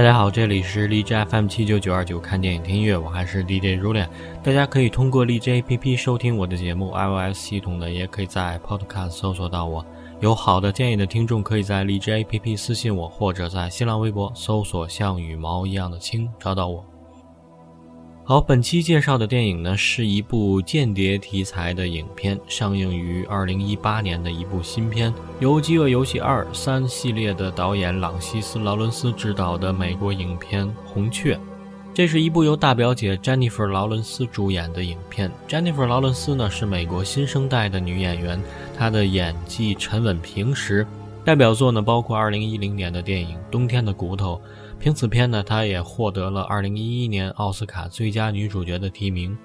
[0.00, 4.08] 大家好，这里是荔枝 FM 七九九二九，看电影听音乐，我还是 DJ r u l i a
[4.42, 9.84] 大家可以通过荔枝 APP 收听我的节目，iOS 系统的也可以在 Podcast 搜索到我。
[10.20, 16.82] 有好的建议的听众，可以在荔枝 APP 私信我，或者在新浪微博搜索“像羽毛一样的青”找到我。
[18.30, 31.34] 好，本期介绍的电影呢，是一部间谍题材的影片，上映于二零一八年的一部新片，由《饥饿游戏二三》系列的导演朗西斯·劳伦斯执导的美国影片《红雀》。
[31.92, 35.28] 这是一部由大表姐詹妮弗·劳伦斯主演的影片。
[35.48, 38.40] 詹妮弗·劳伦斯呢，是美国新生代的女演员，
[38.78, 40.86] 她的演技沉稳平实，
[41.24, 44.36] 代表作呢包括二零一零年的电影《冬天的骨头》。
[44.80, 49.36] 凭此片呢，她也获得了2011年奥斯卡最佳女主角的提名。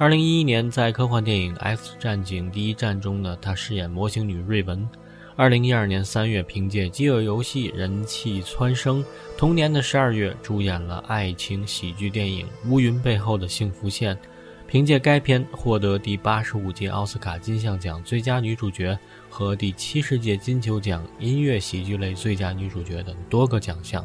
[0.00, 4.88] 2011年，在科幻电影《X 战警：第一战》中呢，她饰演模型女瑞文。
[5.36, 9.04] 2012年3月，凭借《饥饿游戏》人气蹿升。
[9.38, 14.16] 同年的12月，主演了爱情喜剧电影《乌云背后的幸福线》，
[14.66, 18.98] 凭借该片获得第八十五届奥斯卡金像奖最佳女主角
[19.30, 24.04] 和第七十届金球奖音乐喜剧类最佳女主角等多个奖项。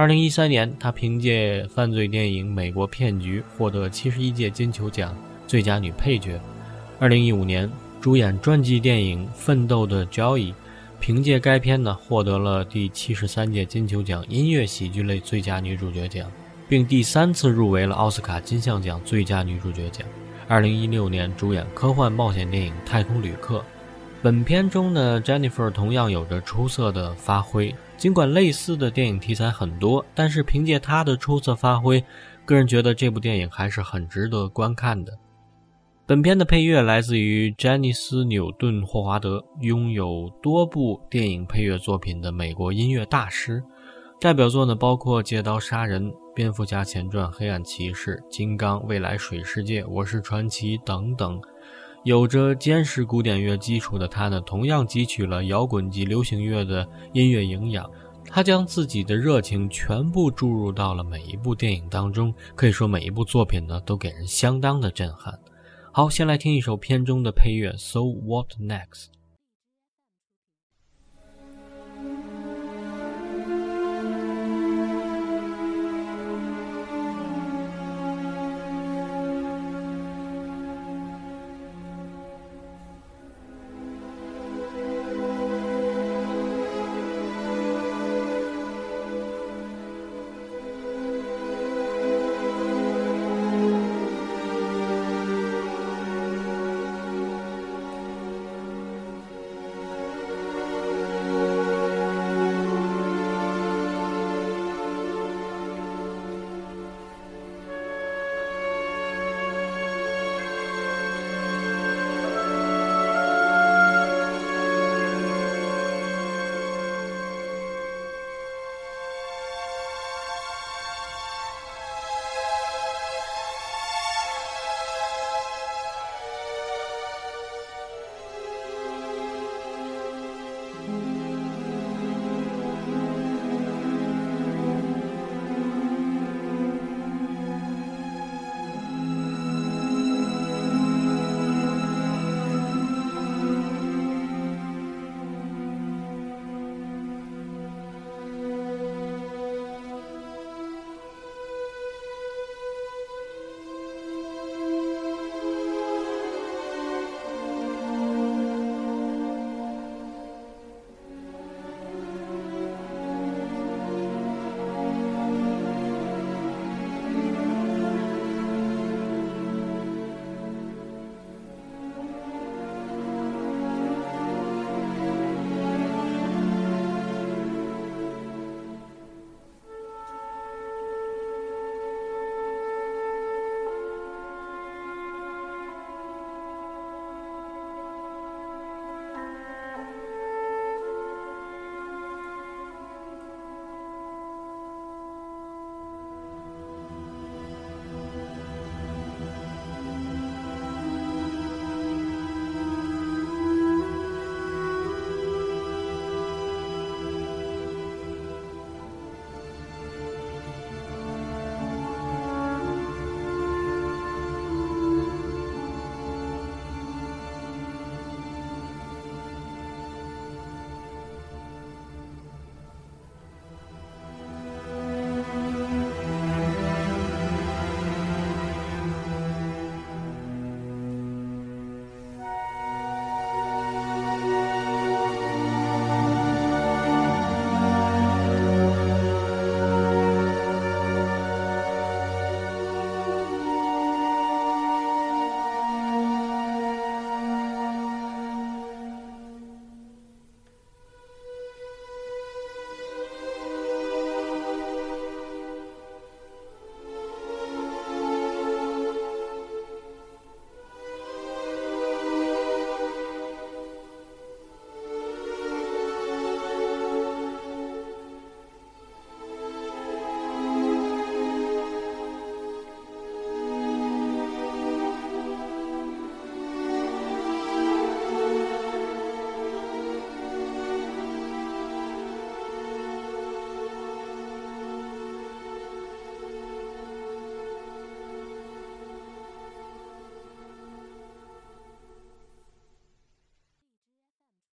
[0.00, 5.14] 二零一三年，她凭借犯罪电影《美国骗局》获得七十一届金球奖
[5.46, 6.40] 最佳女配角。
[6.98, 10.52] 二零一五年，主演传记电影《奋斗的交易》，
[11.00, 16.32] 凭借该片呢获得了第七十三届金球奖音乐喜剧类最佳女主角奖，
[16.66, 20.08] 并第三次入围了奥斯卡金像奖最佳女主角奖。
[20.48, 23.58] 二零一六年，主演科幻冒险电影《太空旅客》。
[24.22, 27.74] 本片中的 Jennifer 同样有着出色的发挥。
[28.00, 32.02] 尽管类似的电影题材很多，但是凭借他的出色发挥，
[32.46, 35.18] 个人觉得这部电影还是很值得观看的。
[36.06, 43.62] 本片的配乐来自于詹尼斯·纽顿·霍华德，拥有多部电影配乐作品的美国音乐大师。
[44.18, 51.38] 代表作呢包括《借刀杀人》《蝙蝠侠前传：黑暗骑士》《金刚》《未来水世界》《我是传奇》等等。
[52.02, 57.88] 有着坚实古典乐基础的他呢，同样汲取了摇滚及流行乐的音乐营养。
[58.24, 65.38] 他将自己的热情全部注入到了每一部电影当中，可以说每一部作品呢都给人相当的震撼。
[65.92, 69.06] 好，先来听一首片中的配乐，So What Next？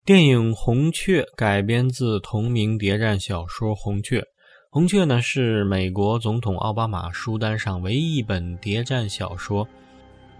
[0.06, 4.19] 电影《红雀》改编自同名谍战小说《红雀》。
[4.69, 9.68] 《红雀》呢是美国总统奥巴马书单上唯一一本谍战小说，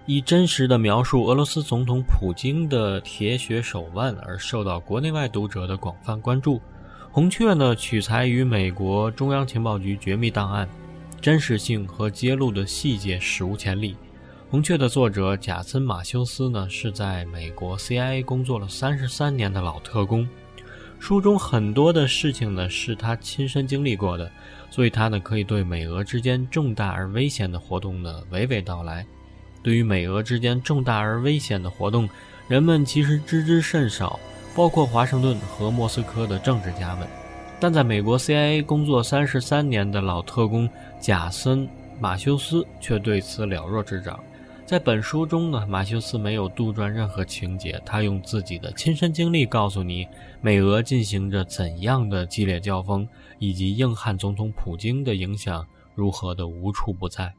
[0.06, 6.58] 以真实的描述俄罗斯总统普京的铁血手腕而受到国内外读者的广泛关注。
[7.12, 10.70] 《红雀》呢取材于美国中央情报局绝密档案，
[11.20, 13.94] 真实性和揭露的细节史无前例。
[14.52, 20.28] 《红雀》的作者贾森·马修斯呢，是在美国 CIA 工作了三十三年的老特工。
[21.00, 24.32] 书中很多的事情呢，是他亲身经历过的，
[24.70, 29.04] 所以他呢，可以对美俄之间重大而危险的活动呢，娓娓道来。
[29.64, 32.08] 对于美俄之间重大而危险的活动，
[32.48, 34.20] 人们其实知之甚少，
[34.56, 37.08] 包括华盛顿和莫斯科的政治家们。
[37.60, 40.70] 但在美国 CIA 工作三十三年的老特工
[41.02, 41.68] 贾森·
[42.00, 44.20] 马修斯却对此了若指掌。
[44.66, 50.08] 在本书中呢，马修斯没有杜撰任何情节，他用自己的亲身经历告诉你，
[50.42, 53.08] 美俄进行着怎样的激烈交锋，
[53.38, 55.64] 以及硬汉总统普京的影响
[55.94, 57.32] 如何的无处不在。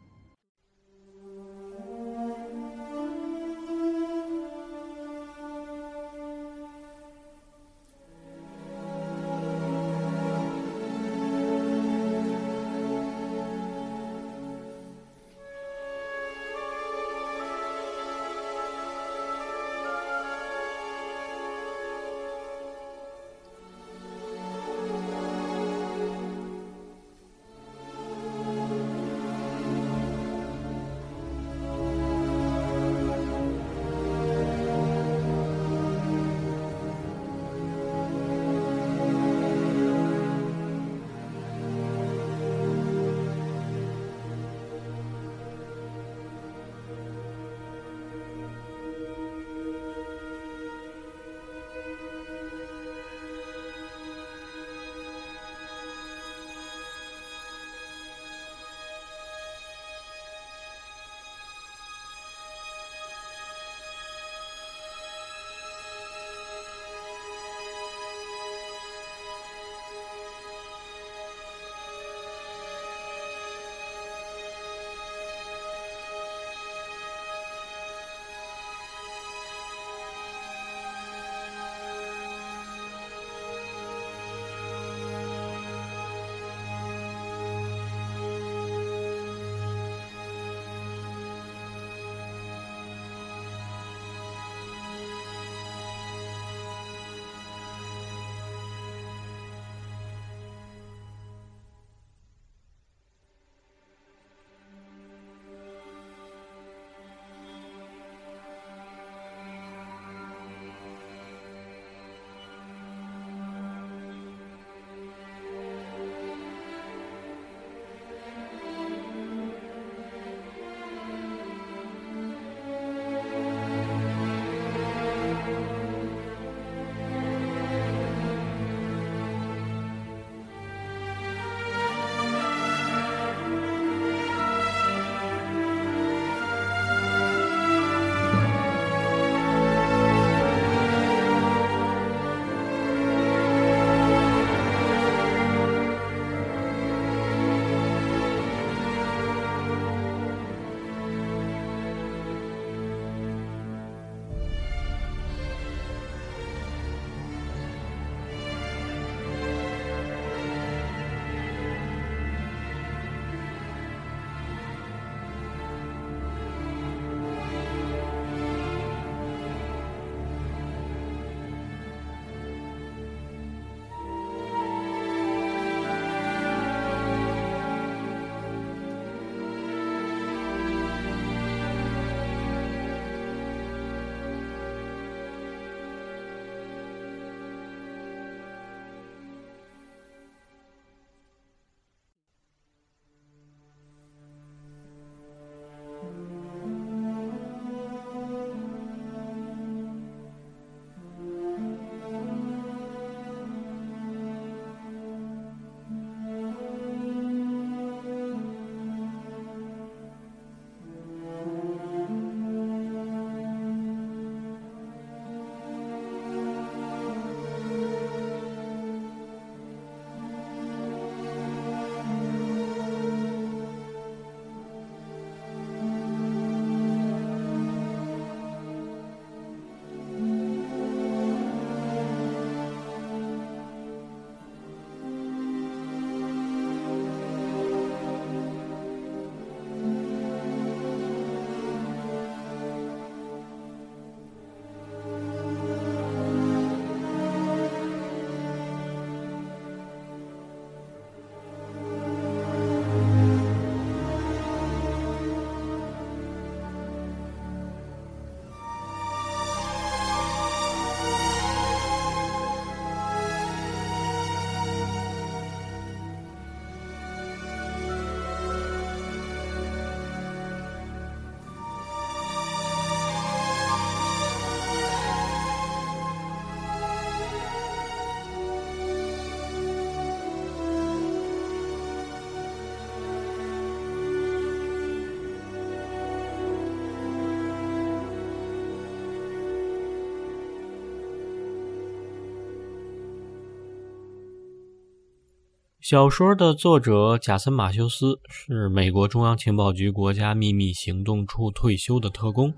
[295.89, 302.53] 小说的作者贾森·马修斯是美国中央情报局国家秘密行动处退休的特工，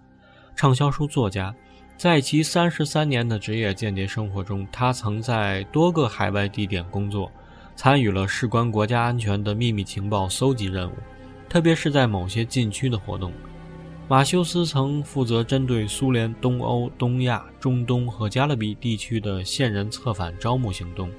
[0.56, 1.54] 畅销书作家。
[1.99, 7.30] 在其三十三年的职业间谍生活中，他曾在多个海外地点工作，
[7.76, 10.94] 参与了事关国家安全的秘密情报搜集任务，
[11.50, 13.30] 特别是在某些禁区的活动。
[14.08, 21.11] 马修斯曾负责针对苏联、东欧、东亚、中东和加勒比地区的线人策反招募行动。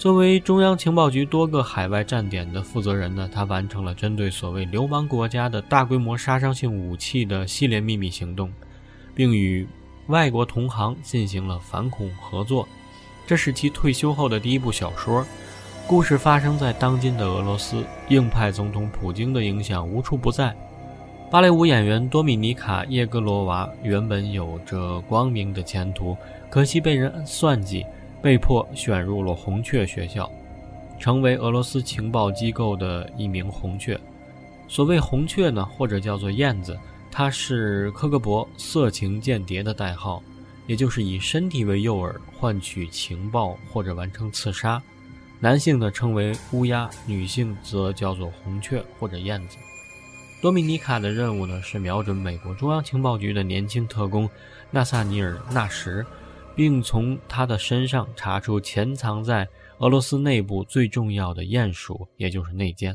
[0.00, 8.50] 作为中央情报局多个海外站点的负责人呢，他完成了针对所谓流氓国家的大规模杀伤性武器的系列秘密行动，
[9.14, 9.68] 并与
[10.06, 12.66] 外国同行进行了反恐合作。
[13.26, 15.22] 这是其退休后的第一部小说。
[15.86, 20.56] 故事发生在当今的俄罗斯，硬派总统普京的影响无处不在。
[21.30, 26.16] 芭蕾舞演员多米尼卡·叶格罗娃原本有着光明的前途，
[26.48, 27.84] 可惜被人算计。
[28.22, 30.30] 被迫选入了红雀学校，
[30.98, 33.98] 成为俄罗斯情报机构的一名红雀。
[34.68, 36.78] 所谓红雀呢，或者叫做燕子，
[37.10, 40.22] 它是科格勃色情间谍的代号，
[40.66, 44.80] 也就是以身体为诱饵换取情报或者完成刺杀。
[45.40, 49.56] 男性呢称为乌鸦，女性则叫做红雀或者燕子。
[50.42, 54.28] 多米尼卡的任务呢是瞄准美国中央情报局的年轻特工
[54.70, 56.04] 纳萨尼尔·纳什。
[56.60, 59.48] 并从他的身上查出潜藏在
[59.78, 62.94] 俄罗斯内部最重要的鼹鼠，也就是内奸。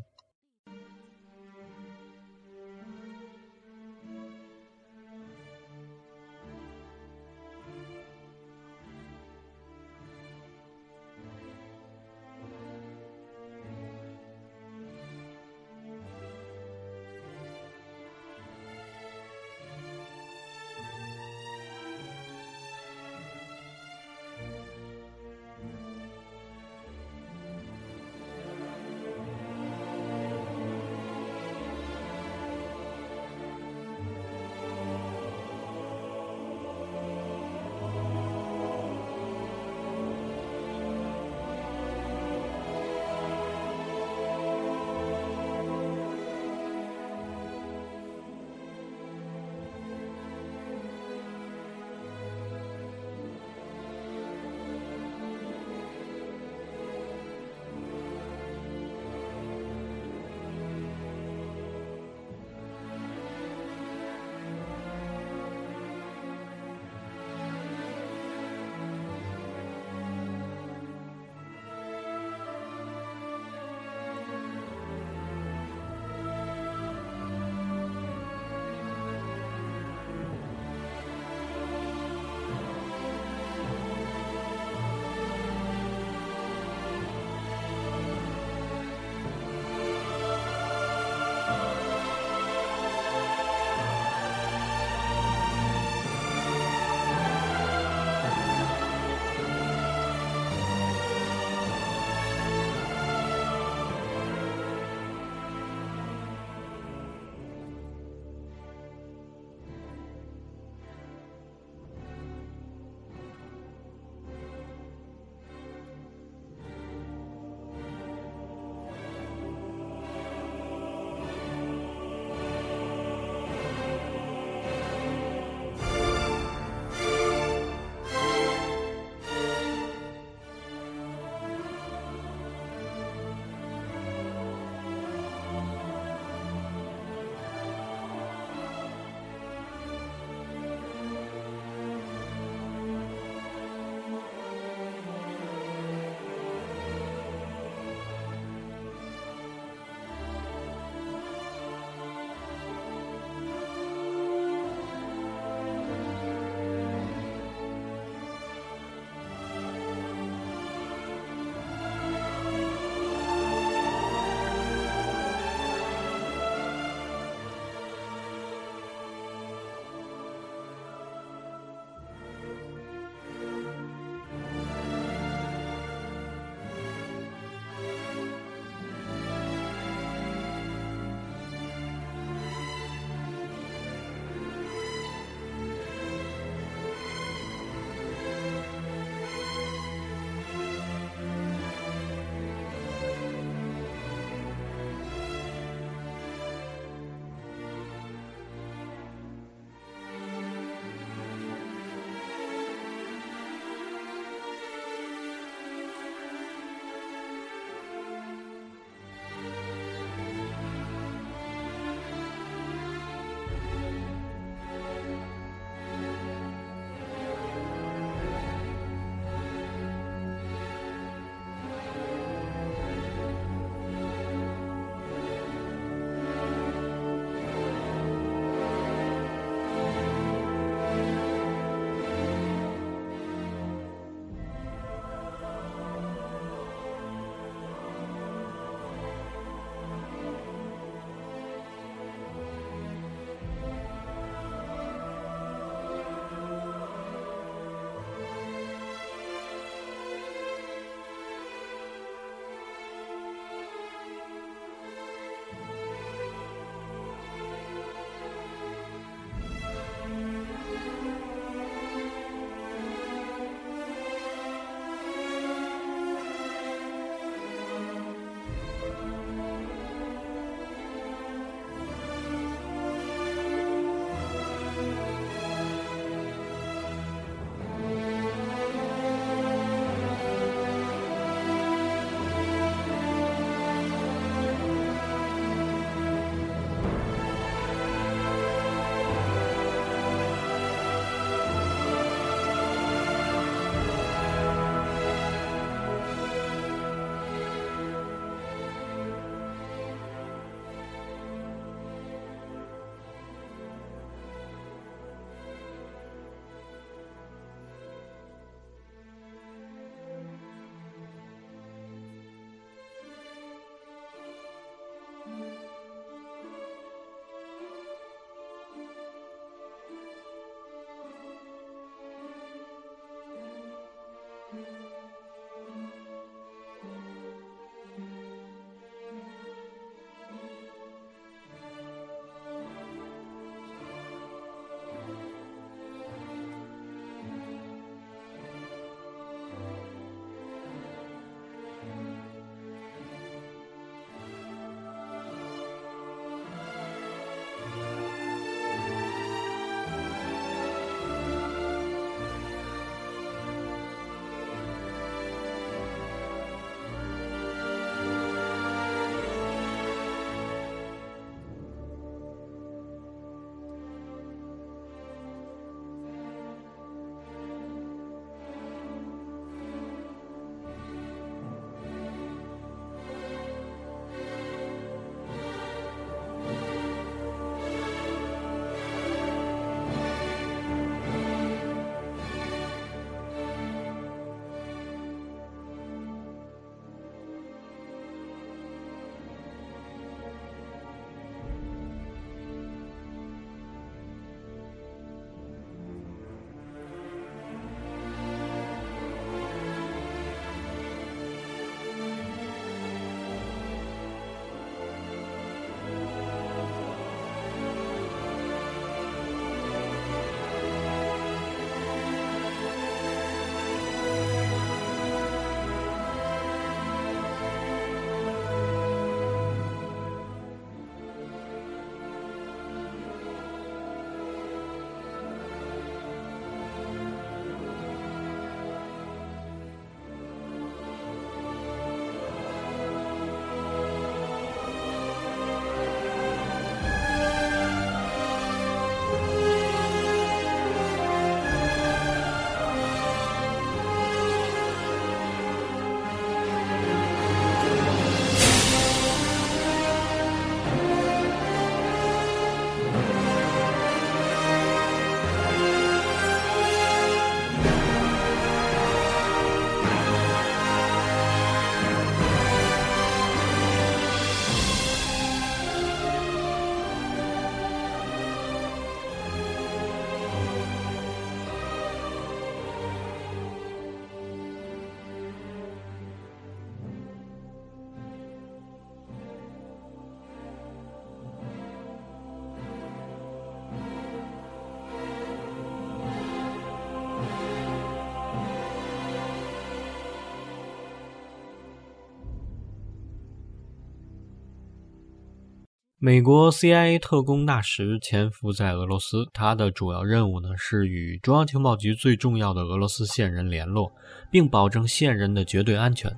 [496.05, 503.91] 美国 CIA 特工纳什潜伏在俄罗斯，他的主要任务呢是与中央情报局最重要的俄罗斯线人联络，
[504.29, 506.15] 并保证线人的绝对安全。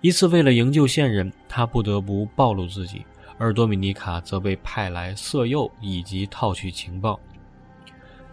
[0.00, 3.04] 一次，为了营救线人，他不得不暴露自己，
[3.36, 7.18] 而多米尼卡则被派来色诱以及套取情报。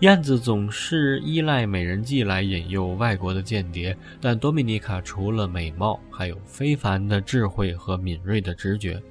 [0.01, 9.01] 燕子总是依赖美人计来引诱外国的间谍，但多米尼卡除了美貌，还有非凡的智慧和敏锐的直觉。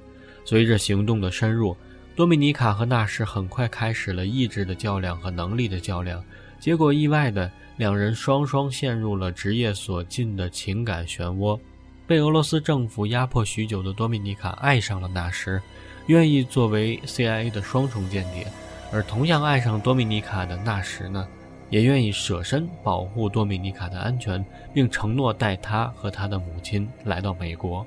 [0.45, 1.75] 随着行动的深入，
[2.15, 6.23] 多米尼卡和纳什很快开始了意志的较量和能力的较量。
[6.59, 11.59] 结果意外的，两人双双陷入了职业所禁的情感漩涡。
[12.05, 15.61] 被俄罗斯政府压迫许久的多米尼卡爱上了纳什，
[16.07, 18.45] 愿意作为 CIA 的双重间谍；
[18.91, 21.25] 而同样爱上多米尼卡的纳什呢，
[21.69, 27.85] 也愿意舍身保护多米尼卡的安全，并承诺带他和他的母亲来到美国。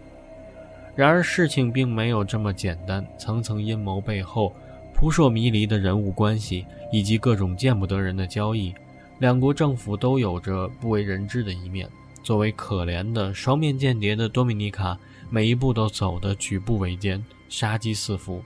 [0.97, 3.07] 然而，事情并没有这么简单。
[3.19, 4.57] 层层阴谋背后，
[4.95, 8.75] 扑朔迷离的人物关系，以及各种见不得人的交易，
[9.19, 11.87] 两国政府都有着不为人知的一面。
[12.23, 18.43] 作为可怜的双面间谍的多米尼卡，每一步都走得举步维艰，杀机四伏。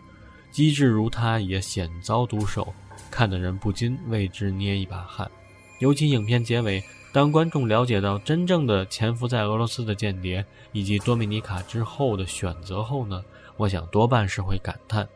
[0.50, 2.74] 机智如他，也险遭毒手，
[3.12, 5.30] 看得人不禁为之捏一把汗。
[5.78, 6.82] 尤其影片结尾。
[7.12, 13.24] 当观众了解到真正的潜伏在俄罗斯的间谍以及多米尼卡之后的选择后呢？
[13.56, 15.06] 我想多半是会感叹，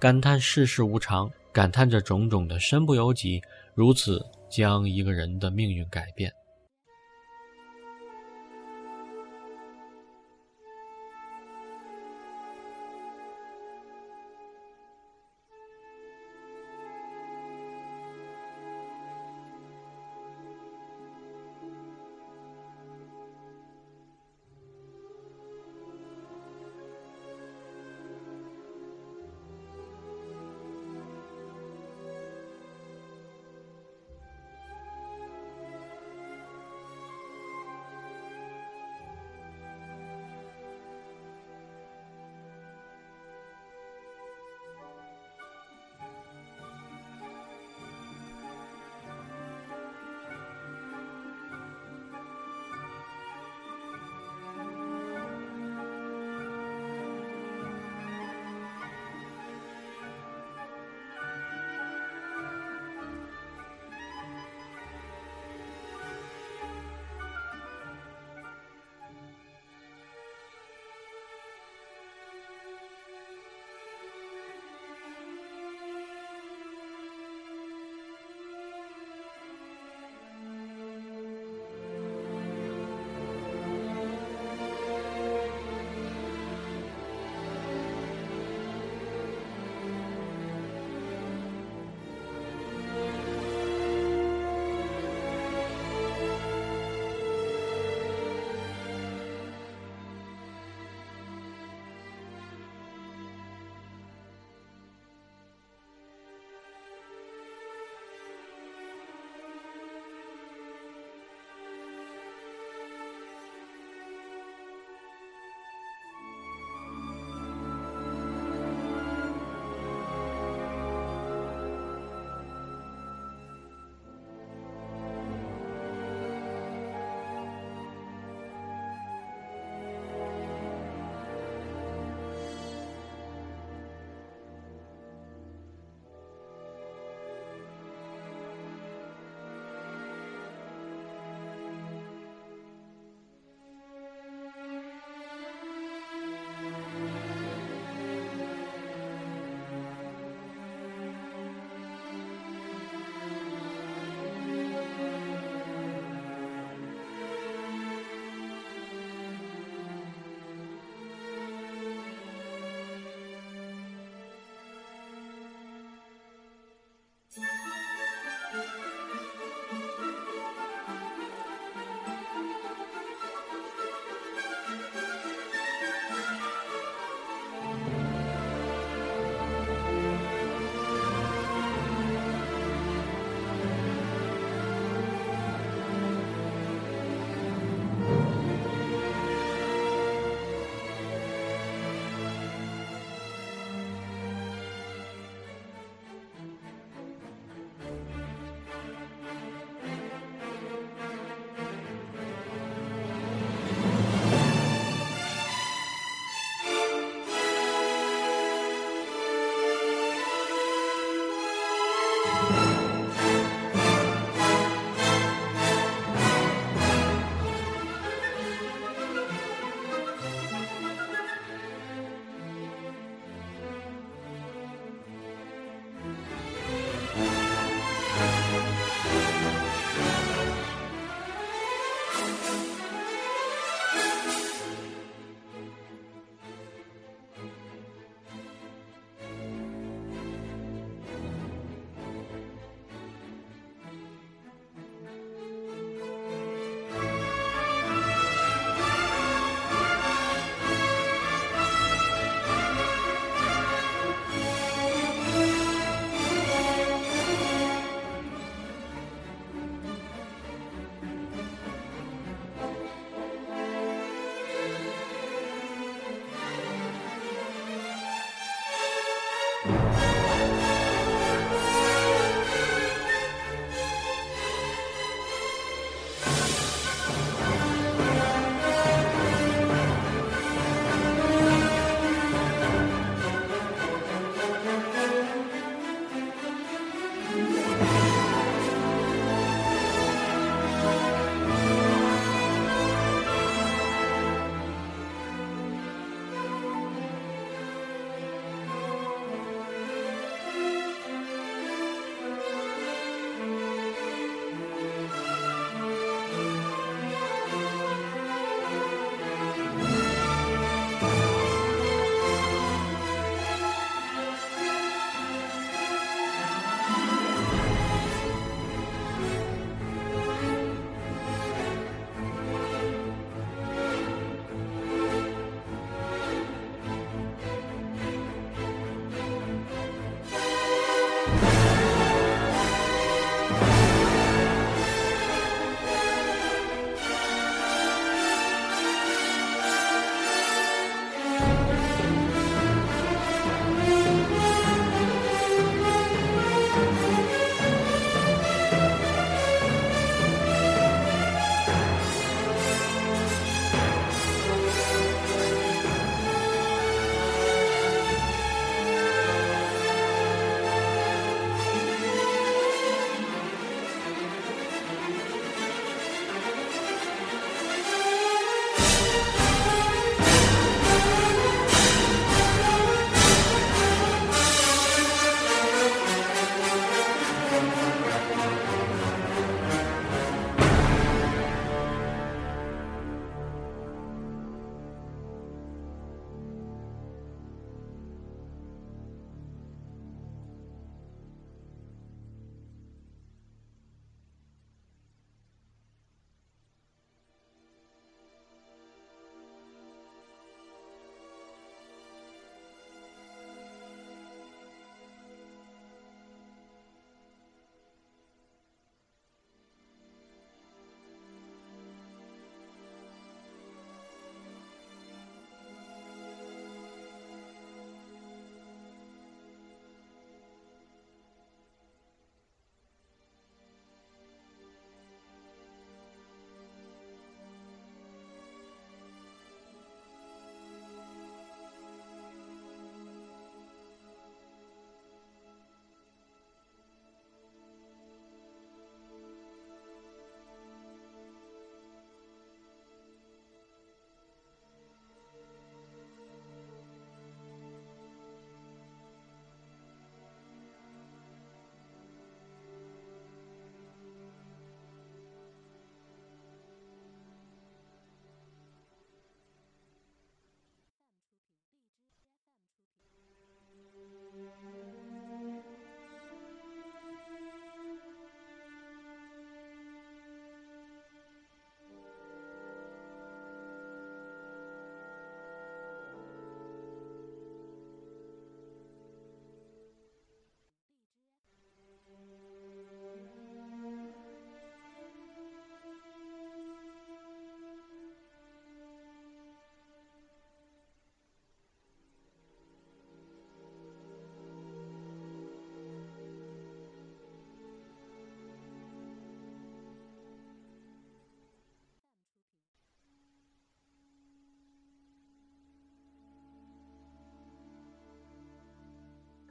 [0.00, 3.40] 感叹世事无常，感叹这种种的身不由己，
[3.74, 4.20] 如此
[4.50, 6.32] 将一个人的命运改变。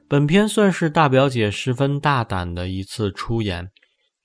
[0.09, 3.69] 本片算是大表姐十分大胆的一次出演。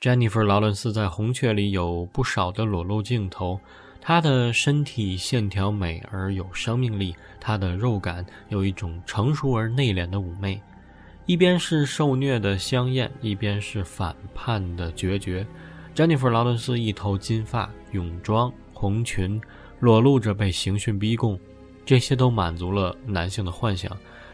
[0.00, 3.58] Jennifer 劳伦斯在《红雀》里有不少的裸露镜头，
[4.00, 10.62] 她的身体线条美而有生命力，她的肉感有一种成熟而内敛的妩媚，
[11.26, 15.44] 一边是受虐的香艳，一边是反叛的决绝。
[15.96, 19.40] Jennifer 劳伦斯一头金发，泳装、红裙，
[19.80, 21.36] 裸露着被刑讯逼供，
[21.84, 23.90] 这些都满足了男性的幻想。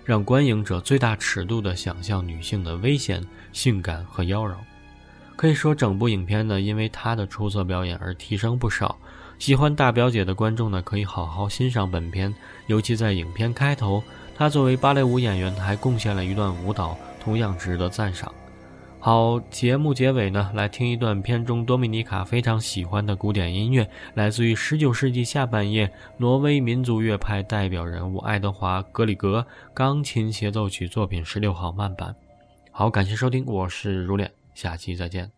[0.08, 4.54] 让观影者最大尺度地想象女性的危险、性感和妖娆。
[5.36, 8.96] 可以说，整部影片呢，因为她的出色表演而提升不少。
[9.38, 12.34] 喜欢大表姐的观众呢，可以好好欣赏本片。
[12.68, 14.02] 尤其在影片开头，
[14.34, 18.32] 她作为芭蕾舞演员还贡献了一段舞蹈，同样值得赞赏。
[19.00, 32.14] 好，节目结尾呢，来听一段片中多米尼卡非常喜欢的古典音乐，来自于十九世纪下半叶挪威民族乐派代表人物爱德华·格里格钢琴协奏曲作品十六号慢板。
[32.72, 35.37] 好，感谢收听，我是如脸，下期再见。